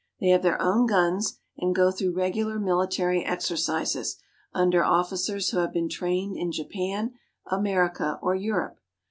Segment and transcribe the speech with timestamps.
[0.19, 4.17] They have their own guns and go through regular military exercises
[4.51, 7.13] under officers who have been trained in Japan,
[7.51, 8.79] America, or Europe.